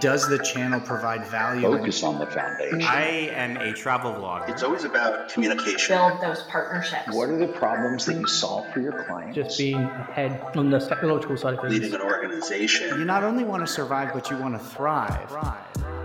[0.00, 1.62] Does the channel provide value?
[1.62, 2.82] Focus on the foundation.
[2.82, 4.48] I am a travel vlogger.
[4.48, 5.96] It's always about communication.
[5.96, 7.14] Build those partnerships.
[7.14, 9.36] What are the problems that you solve for your clients?
[9.36, 11.74] Just being ahead on the technological side of things.
[11.74, 12.98] Leading an organization.
[12.98, 15.30] You not only want to survive, but you want to thrive.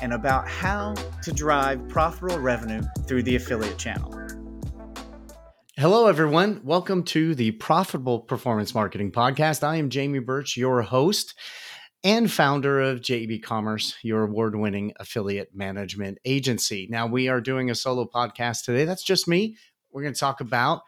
[0.00, 4.14] and about how to drive profitable revenue through the affiliate channel.
[5.76, 6.60] Hello, everyone.
[6.64, 9.62] Welcome to the Profitable Performance Marketing Podcast.
[9.62, 11.34] I am Jamie Birch, your host
[12.04, 16.86] and founder of JEB Commerce, your award winning affiliate management agency.
[16.90, 18.84] Now, we are doing a solo podcast today.
[18.84, 19.56] That's just me.
[19.90, 20.82] We're going to talk about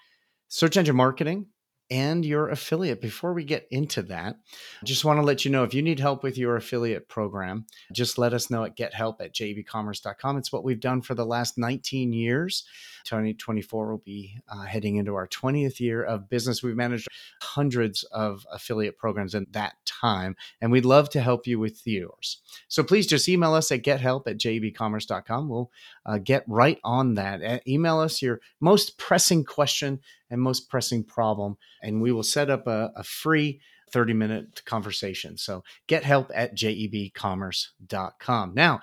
[0.48, 1.46] search engine marketing,
[1.90, 3.00] and your affiliate.
[3.00, 4.36] Before we get into that,
[4.84, 8.18] just want to let you know if you need help with your affiliate program, just
[8.18, 10.38] let us know at gethelp at jebcommerce.com.
[10.38, 12.64] It's what we've done for the last 19 years.
[13.04, 16.62] 2024 will be uh, heading into our 20th year of business.
[16.62, 17.08] We've managed
[17.42, 22.40] hundreds of affiliate programs in that time, and we'd love to help you with yours.
[22.68, 25.48] So please just email us at gethelp at jebcommerce.com.
[25.48, 25.70] We'll
[26.06, 27.42] uh, get right on that.
[27.42, 30.00] Uh, email us your most pressing question
[30.30, 35.36] and most pressing problem, and we will set up a, a free 30 minute conversation.
[35.36, 38.54] So get help at jebcommerce.com.
[38.54, 38.80] Now,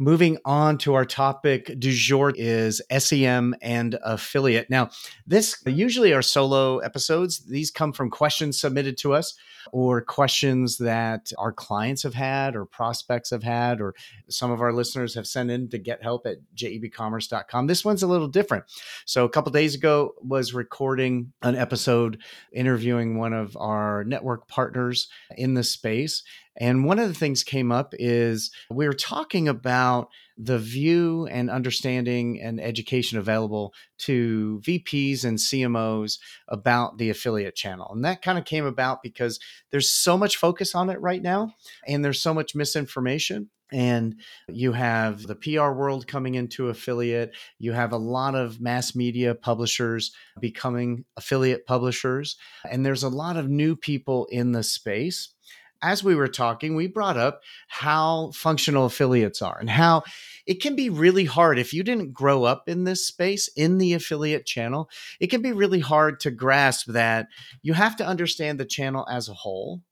[0.00, 4.70] Moving on to our topic du jour is SEM and affiliate.
[4.70, 4.90] Now,
[5.26, 7.40] this usually are solo episodes.
[7.40, 9.34] These come from questions submitted to us
[9.72, 13.94] or questions that our clients have had or prospects have had or
[14.28, 17.66] some of our listeners have sent in to get help at jebcommerce.com.
[17.66, 18.66] This one's a little different.
[19.04, 25.08] So a couple days ago was recording an episode interviewing one of our network partners
[25.36, 26.22] in the space
[26.58, 31.50] and one of the things came up is we were talking about the view and
[31.50, 36.18] understanding and education available to VPs and CMOs
[36.48, 37.90] about the affiliate channel.
[37.92, 39.38] And that kind of came about because
[39.70, 41.54] there's so much focus on it right now
[41.86, 44.16] and there's so much misinformation and
[44.48, 47.34] you have the PR world coming into affiliate.
[47.58, 52.36] You have a lot of mass media publishers becoming affiliate publishers.
[52.70, 55.34] And there's a lot of new people in the space
[55.82, 60.02] as we were talking, we brought up how functional affiliates are and how
[60.46, 63.92] it can be really hard if you didn't grow up in this space in the
[63.92, 64.88] affiliate channel.
[65.20, 67.28] It can be really hard to grasp that
[67.62, 69.82] you have to understand the channel as a whole.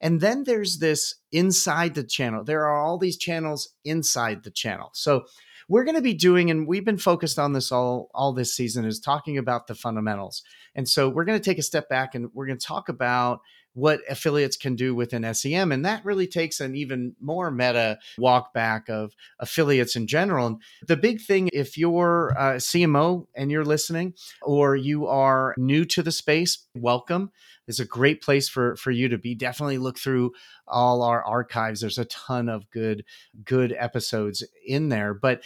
[0.00, 2.44] And then there's this inside the channel.
[2.44, 4.90] There are all these channels inside the channel.
[4.94, 5.24] So
[5.68, 8.84] we're going to be doing and we've been focused on this all all this season
[8.84, 10.42] is talking about the fundamentals.
[10.74, 13.40] And so we're going to take a step back and we're going to talk about
[13.74, 15.72] what affiliates can do within SEM.
[15.72, 20.46] And that really takes an even more meta walk back of affiliates in general.
[20.46, 25.84] And the big thing, if you're a CMO and you're listening, or you are new
[25.86, 27.30] to the space, welcome.
[27.66, 29.34] It's a great place for, for you to be.
[29.34, 30.32] Definitely look through
[30.66, 31.80] all our archives.
[31.80, 33.04] There's a ton of good,
[33.44, 35.14] good episodes in there.
[35.14, 35.42] But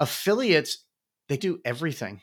[0.00, 0.78] affiliates,
[1.28, 2.22] they do everything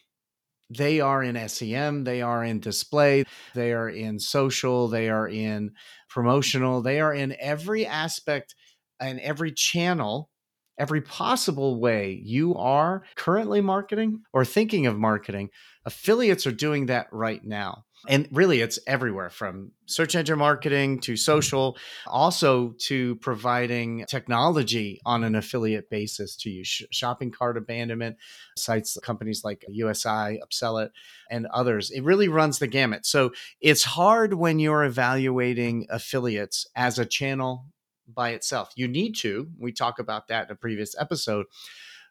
[0.69, 3.23] they are in SEM, they are in display,
[3.55, 5.71] they are in social, they are in
[6.09, 8.55] promotional, they are in every aspect
[8.99, 10.29] and every channel,
[10.77, 15.49] every possible way you are currently marketing or thinking of marketing.
[15.85, 21.15] Affiliates are doing that right now and really it's everywhere from search engine marketing to
[21.15, 28.17] social also to providing technology on an affiliate basis to you, shopping cart abandonment
[28.55, 30.89] sites companies like usi UpSellit,
[31.29, 31.89] and others.
[31.91, 33.05] It really runs the gamut.
[33.05, 33.31] So
[33.61, 37.65] it's hard when you're evaluating affiliates as a channel
[38.07, 38.71] by itself.
[38.75, 41.45] You need to we talk about that in a previous episode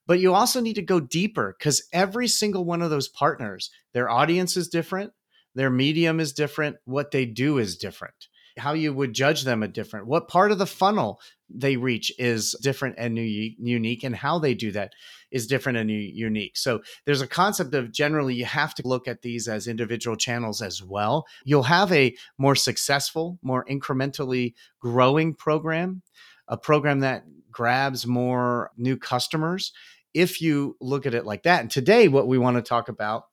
[0.06, 4.08] but you also need to go deeper because every single one of those partners their
[4.08, 5.12] audience is different
[5.56, 6.76] their medium is different.
[6.84, 8.28] What they do is different.
[8.58, 10.06] How you would judge them are different.
[10.06, 14.70] What part of the funnel they reach is different and unique, and how they do
[14.72, 14.92] that
[15.30, 16.56] is different and unique.
[16.56, 20.62] So there's a concept of generally you have to look at these as individual channels
[20.62, 21.26] as well.
[21.44, 26.02] You'll have a more successful, more incrementally growing program,
[26.48, 29.72] a program that grabs more new customers
[30.12, 31.60] if you look at it like that.
[31.60, 33.24] And today, what we want to talk about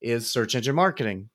[0.00, 1.30] is search engine marketing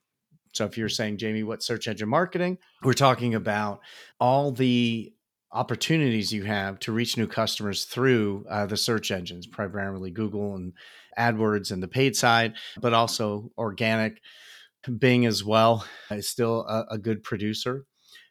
[0.57, 2.57] so if you're saying, Jamie, what search engine marketing?
[2.83, 3.81] We're talking about
[4.19, 5.13] all the
[5.51, 10.73] opportunities you have to reach new customers through uh, the search engines, primarily Google and
[11.17, 14.19] AdWords and the paid side, but also organic.
[14.99, 17.85] Bing as well is still a, a good producer.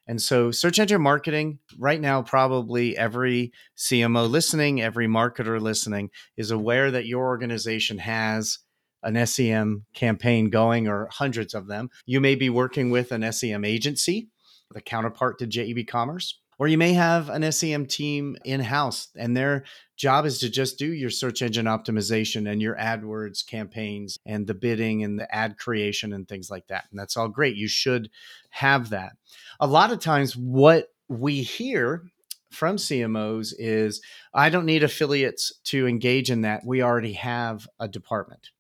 [0.08, 6.50] And so, search engine marketing, right now, probably every CMO listening, every marketer listening is
[6.50, 8.60] aware that your organization has
[9.06, 11.88] an SEM campaign going or hundreds of them.
[12.04, 14.28] You may be working with an SEM agency,
[14.72, 19.36] the counterpart to JEB Commerce, or you may have an SEM team in house and
[19.36, 19.64] their
[19.96, 24.54] job is to just do your search engine optimization and your AdWords campaigns and the
[24.54, 26.84] bidding and the ad creation and things like that.
[26.90, 27.56] And that's all great.
[27.56, 28.10] You should
[28.50, 29.12] have that.
[29.60, 32.04] A lot of times, what we hear
[32.50, 34.00] from CMOs is
[34.34, 36.64] I don't need affiliates to engage in that.
[36.64, 38.50] We already have a department.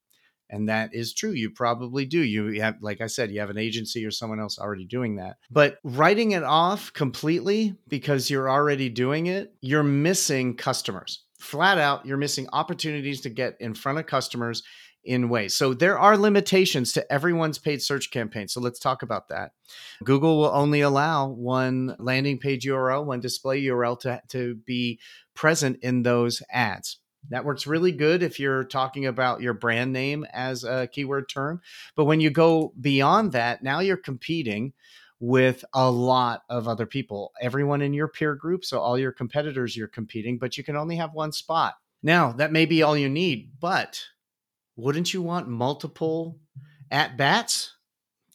[0.48, 1.32] And that is true.
[1.32, 2.20] You probably do.
[2.20, 5.36] You have, like I said, you have an agency or someone else already doing that.
[5.50, 11.24] But writing it off completely because you're already doing it, you're missing customers.
[11.40, 14.62] Flat out, you're missing opportunities to get in front of customers
[15.06, 15.54] in ways.
[15.54, 18.48] So there are limitations to everyone's paid search campaign.
[18.48, 19.52] So let's talk about that.
[20.04, 24.98] Google will only allow one landing page URL, one display URL to, to be
[25.34, 26.98] present in those ads.
[27.30, 31.60] That works really good if you're talking about your brand name as a keyword term.
[31.94, 34.72] But when you go beyond that, now you're competing
[35.18, 38.64] with a lot of other people, everyone in your peer group.
[38.64, 41.76] So, all your competitors you're competing, but you can only have one spot.
[42.02, 44.02] Now, that may be all you need, but
[44.76, 46.38] wouldn't you want multiple
[46.90, 47.74] at bats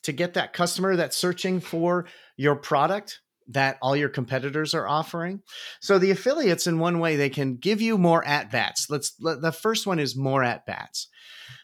[0.03, 3.21] to get that customer that's searching for your product?
[3.47, 5.41] That all your competitors are offering.
[5.79, 8.89] So the affiliates in one way they can give you more at bats.
[8.89, 11.07] Let's the first one is more at bats.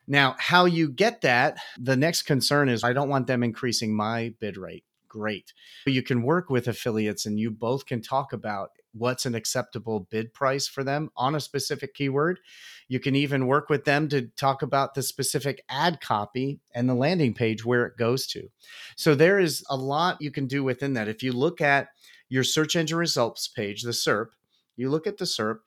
[0.08, 4.34] Now, how you get that, the next concern is I don't want them increasing my
[4.40, 4.84] bid rate.
[5.18, 5.54] Great.
[5.88, 10.32] You can work with affiliates and you both can talk about what's an acceptable bid
[10.32, 12.40] price for them on a specific keyword.
[12.88, 16.94] You can even work with them to talk about the specific ad copy and the
[16.94, 18.50] landing page where it goes to.
[18.96, 21.08] So there is a lot you can do within that.
[21.08, 21.90] If you look at
[22.30, 24.28] your search engine results page, the SERP,
[24.76, 25.60] you look at the SERP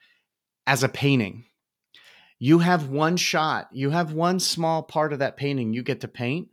[0.67, 1.45] as a painting.
[2.39, 6.09] You have one shot, you have one small part of that painting you get to
[6.09, 6.49] paint,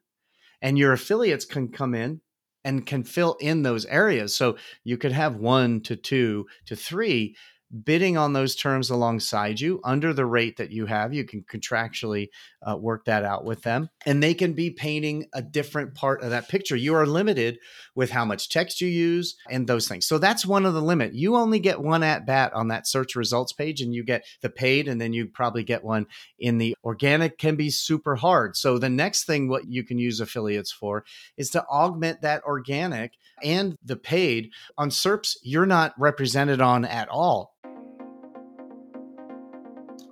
[0.61, 2.21] and your affiliates can come in
[2.67, 4.35] and can fill in those areas.
[4.35, 7.37] So you could have one to two to three
[7.83, 11.13] bidding on those terms alongside you under the rate that you have.
[11.13, 12.29] You can contractually
[12.65, 16.29] uh, work that out with them, and they can be painting a different part of
[16.29, 16.75] that picture.
[16.75, 17.59] You are limited
[17.95, 20.07] with how much text you use and those things.
[20.07, 21.13] So that's one of the limit.
[21.13, 24.49] You only get one at bat on that search results page, and you get the
[24.49, 26.07] paid, and then you probably get one
[26.39, 27.37] in the organic.
[27.37, 28.55] Can be super hard.
[28.55, 31.03] So the next thing what you can use affiliates for
[31.37, 35.37] is to augment that organic and the paid on SERPs.
[35.43, 37.57] You're not represented on at all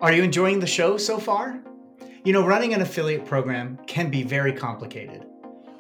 [0.06, 1.60] are you enjoying the show so far?
[2.24, 5.26] You know, running an affiliate program can be very complicated.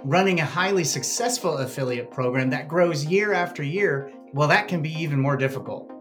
[0.03, 4.89] Running a highly successful affiliate program that grows year after year, well, that can be
[4.93, 5.91] even more difficult.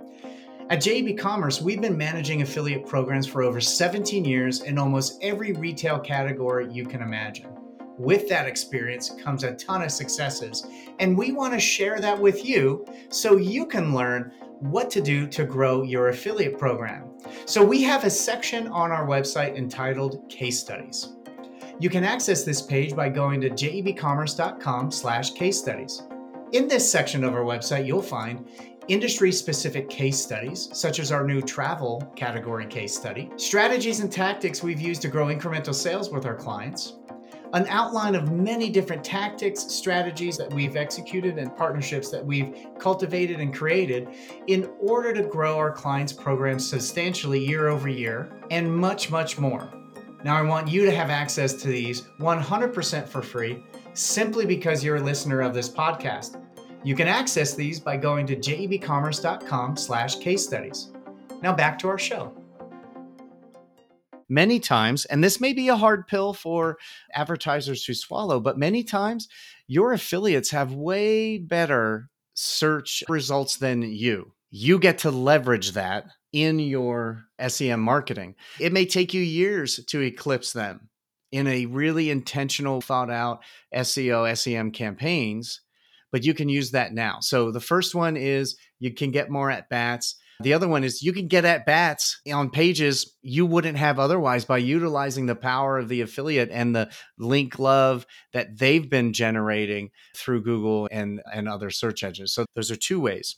[0.71, 5.53] At JEB Commerce, we've been managing affiliate programs for over 17 years in almost every
[5.53, 7.51] retail category you can imagine.
[7.99, 10.67] With that experience comes a ton of successes,
[10.99, 14.33] and we want to share that with you so you can learn
[14.71, 17.11] what to do to grow your affiliate program.
[17.45, 21.15] So we have a section on our website entitled Case Studies.
[21.81, 26.03] You can access this page by going to jebcommerce.com slash case studies.
[26.53, 28.49] In this section of our website, you'll find
[28.89, 34.63] industry specific case studies, such as our new travel category case study, strategies and tactics
[34.63, 36.99] we've used to grow incremental sales with our clients,
[37.55, 43.39] an outline of many different tactics, strategies that we've executed, and partnerships that we've cultivated
[43.41, 44.09] and created
[44.49, 49.73] in order to grow our clients' programs substantially year over year, and much, much more.
[50.25, 54.97] Now, I want you to have access to these 100% for free simply because you're
[54.97, 56.43] a listener of this podcast.
[56.83, 60.91] You can access these by going to jebcommerce.com slash case studies.
[61.41, 62.35] Now back to our show
[64.29, 66.79] many times, and this may be a hard pill for
[67.13, 69.29] advertisers to swallow, but many times
[69.67, 74.33] your affiliates have way better search results than you.
[74.51, 78.35] You get to leverage that in your SEM marketing.
[78.59, 80.89] It may take you years to eclipse them
[81.33, 83.43] in a really intentional, thought out
[83.75, 85.61] SEO, SEM campaigns,
[86.13, 87.19] but you can use that now.
[87.21, 90.17] So the first one is you can get more at bats.
[90.41, 94.45] The other one is you can get at bats on pages you wouldn't have otherwise
[94.45, 99.91] by utilizing the power of the affiliate and the link love that they've been generating
[100.17, 102.33] through Google and, and other search engines.
[102.33, 103.37] So those are two ways.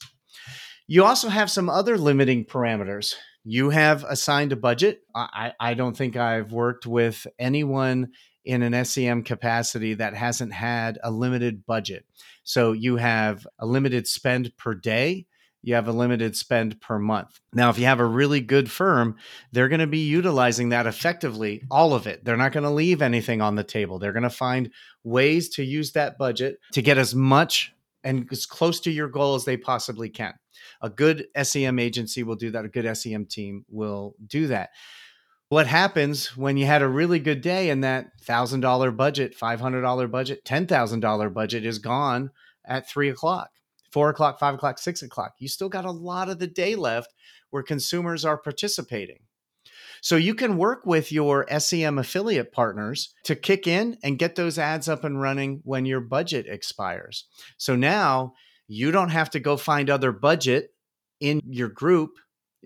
[0.89, 3.15] You also have some other limiting parameters.
[3.45, 5.01] You have assigned a budget.
[5.15, 8.09] I, I don't think I've worked with anyone
[8.45, 12.07] in an SEM capacity that hasn't had a limited budget.
[12.45, 15.27] So you have a limited spend per day
[15.67, 17.41] you have a limited spend per month.
[17.53, 19.17] Now, if you have a really good firm,
[19.51, 22.25] they're going to be utilizing that effectively, all of it.
[22.25, 23.99] They're not going to leave anything on the table.
[23.99, 24.71] They're going to find
[25.03, 29.35] ways to use that budget to get as much and as close to your goal
[29.35, 30.35] as they possibly can.
[30.83, 34.71] A good SEM agency will do that, a good SEM team will do that.
[35.49, 40.45] What happens when you had a really good day and that $1,000 budget, $500 budget,
[40.45, 42.31] $10,000 budget is gone
[42.65, 43.51] at three o'clock?
[43.97, 45.37] Four o'clock, five o'clock, six o'clock.
[45.39, 47.15] You still got a lot of the day left
[47.49, 49.21] where consumers are participating.
[50.03, 54.59] So you can work with your SEM affiliate partners to kick in and get those
[54.59, 57.25] ads up and running when your budget expires.
[57.57, 58.35] So now
[58.69, 60.75] you don't have to go find other budget
[61.21, 62.11] in your group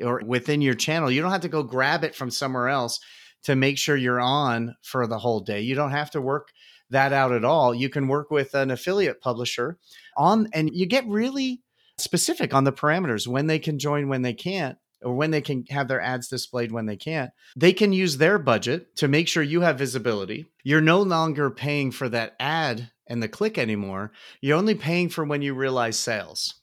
[0.02, 1.12] or within your channel.
[1.12, 2.98] You don't have to go grab it from somewhere else
[3.44, 5.60] to make sure you're on for the whole day.
[5.60, 6.48] You don't have to work
[6.90, 7.74] that out at all.
[7.74, 9.78] You can work with an affiliate publisher
[10.16, 11.62] on, and you get really
[11.98, 15.64] specific on the parameters when they can join, when they can't, or when they can
[15.70, 17.30] have their ads displayed when they can't.
[17.56, 20.46] They can use their budget to make sure you have visibility.
[20.62, 24.12] You're no longer paying for that ad and the click anymore.
[24.40, 26.54] You're only paying for when you realize sales.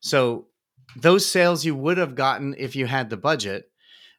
[0.00, 0.46] So
[0.96, 3.70] those sales you would have gotten if you had the budget,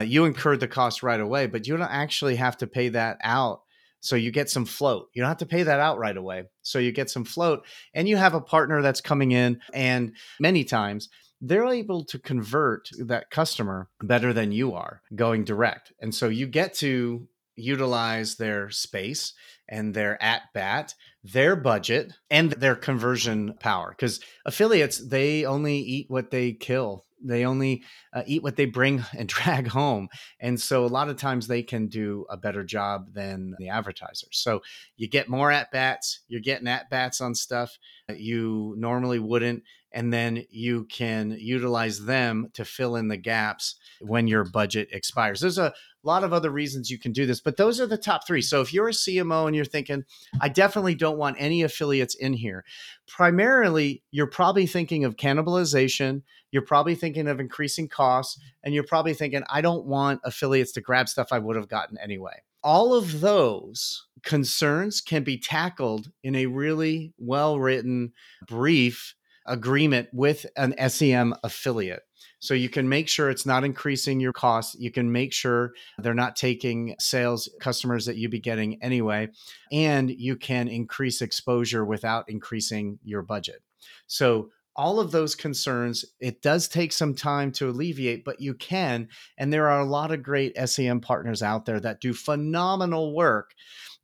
[0.02, 3.62] you incurred the cost right away, but you don't actually have to pay that out
[4.06, 5.10] so you get some float.
[5.14, 6.44] You don't have to pay that out right away.
[6.62, 10.64] So you get some float and you have a partner that's coming in and many
[10.64, 11.10] times
[11.42, 15.92] they're able to convert that customer better than you are going direct.
[16.00, 19.34] And so you get to utilize their space
[19.68, 20.94] and their at bat,
[21.24, 23.90] their budget, and their conversion power.
[23.90, 27.84] Because affiliates, they only eat what they kill they only
[28.14, 30.08] uh, eat what they bring and drag home
[30.40, 34.38] and so a lot of times they can do a better job than the advertisers
[34.38, 34.62] so
[34.98, 39.64] you get more at bats you're getting at bats on stuff that you normally wouldn't
[39.92, 45.42] and then you can utilize them to fill in the gaps when your budget expires
[45.42, 45.74] there's a
[46.08, 48.62] lot of other reasons you can do this but those are the top three so
[48.62, 50.04] if you're a cmo and you're thinking
[50.42, 52.64] i definitely don't want any affiliates in here
[53.08, 56.22] primarily you're probably thinking of cannibalization
[56.56, 60.82] you're probably thinking of increasing costs and you're probably thinking, I don't want affiliates to
[60.82, 62.44] grab stuff I would have gotten anyway.
[62.64, 68.14] All of those concerns can be tackled in a really well written,
[68.48, 72.04] brief agreement with an SEM affiliate.
[72.40, 74.76] So you can make sure it's not increasing your costs.
[74.80, 79.30] You can make sure they're not taking sales customers that you'd be getting anyway.
[79.72, 83.62] And you can increase exposure without increasing your budget.
[84.08, 89.08] So all of those concerns, it does take some time to alleviate, but you can.
[89.38, 93.54] And there are a lot of great SEM partners out there that do phenomenal work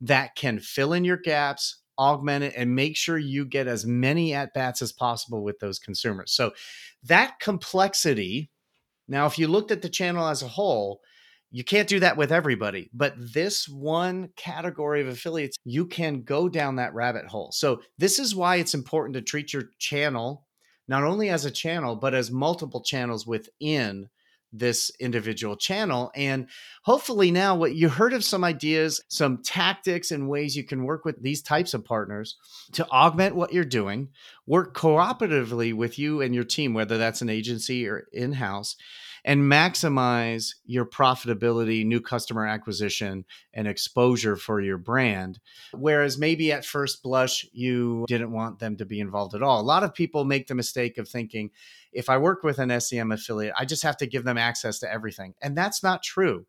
[0.00, 4.34] that can fill in your gaps, augment it, and make sure you get as many
[4.34, 6.32] at bats as possible with those consumers.
[6.32, 6.52] So
[7.04, 8.50] that complexity.
[9.08, 11.00] Now, if you looked at the channel as a whole,
[11.50, 16.48] you can't do that with everybody, but this one category of affiliates, you can go
[16.48, 17.50] down that rabbit hole.
[17.52, 20.46] So, this is why it's important to treat your channel
[20.88, 24.08] not only as a channel, but as multiple channels within
[24.52, 26.10] this individual channel.
[26.14, 26.48] And
[26.82, 31.04] hopefully, now what you heard of some ideas, some tactics, and ways you can work
[31.04, 32.36] with these types of partners
[32.72, 34.08] to augment what you're doing,
[34.46, 38.76] work cooperatively with you and your team, whether that's an agency or in house,
[39.24, 43.24] and maximize your profitability, new customer acquisition,
[43.54, 45.38] and exposure for your brand.
[45.72, 49.60] Whereas maybe at first blush, you didn't want them to be involved at all.
[49.60, 51.50] A lot of people make the mistake of thinking,
[51.92, 54.92] if I work with an SEM affiliate, I just have to give them access to
[54.92, 55.34] everything.
[55.42, 56.46] And that's not true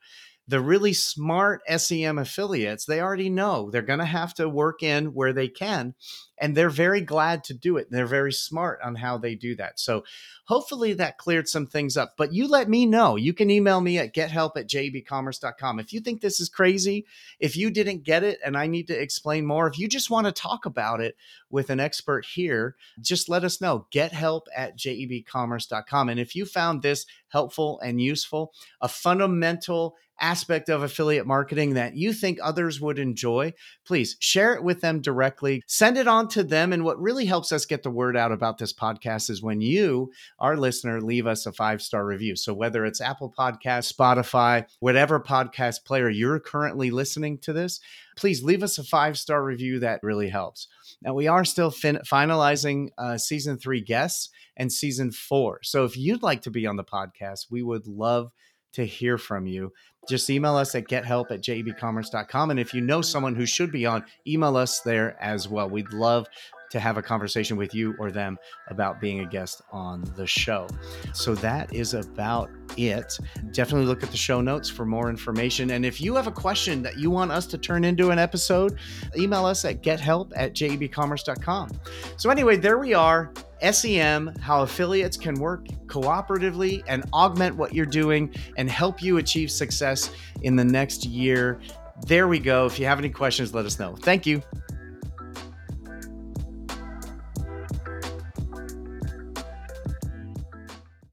[0.47, 5.13] the really smart SEM affiliates, they already know they're going to have to work in
[5.13, 5.95] where they can.
[6.43, 7.89] And they're very glad to do it.
[7.89, 9.79] They're very smart on how they do that.
[9.79, 10.03] So
[10.43, 12.15] hopefully that cleared some things up.
[12.17, 13.15] But you let me know.
[13.15, 15.79] You can email me at gethelp at jebcommerce.com.
[15.79, 17.05] If you think this is crazy,
[17.39, 20.27] if you didn't get it and I need to explain more, if you just want
[20.27, 21.15] to talk about it
[21.49, 23.87] with an expert here, just let us know.
[23.93, 26.09] Gethelp at jebcommerce.com.
[26.09, 31.95] And if you found this helpful and useful, a fundamental aspect of affiliate marketing that
[31.95, 33.53] you think others would enjoy,
[33.85, 35.61] please share it with them directly.
[35.67, 36.73] Send it on to them.
[36.73, 40.11] And what really helps us get the word out about this podcast is when you,
[40.39, 42.35] our listener, leave us a five star review.
[42.35, 47.79] So whether it's Apple Podcast, Spotify, whatever podcast player you're currently listening to this,
[48.15, 49.79] please leave us a five star review.
[49.79, 50.67] That really helps.
[51.01, 55.59] Now, we are still fin- finalizing uh, season three guests and season four.
[55.63, 58.31] So if you'd like to be on the podcast, we would love
[58.73, 59.71] to hear from you.
[60.07, 62.51] Just email us at gethelp at jebcommerce.com.
[62.51, 65.69] And if you know someone who should be on, email us there as well.
[65.69, 66.27] We'd love
[66.71, 68.37] to have a conversation with you or them
[68.67, 70.67] about being a guest on the show.
[71.13, 73.17] So that is about it.
[73.51, 75.71] Definitely look at the show notes for more information.
[75.71, 78.77] And if you have a question that you want us to turn into an episode,
[79.17, 81.71] email us at gethelp at jebcommerce.com.
[82.17, 83.31] So, anyway, there we are.
[83.71, 89.49] SEM, how affiliates can work cooperatively and augment what you're doing and help you achieve
[89.49, 90.11] success
[90.41, 91.59] in the next year.
[92.07, 92.65] There we go.
[92.65, 93.95] If you have any questions, let us know.
[93.95, 94.41] Thank you.